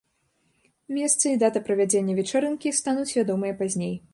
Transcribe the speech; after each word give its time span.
Месца 0.95 1.25
і 1.33 1.37
дата 1.45 1.61
правядзення 1.69 2.17
вечарынкі 2.21 2.75
стануць 2.81 3.09
вядомыя 3.19 3.53
пазней. 3.65 3.95